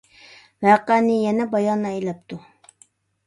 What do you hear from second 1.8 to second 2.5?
ئەيلەپتۇ.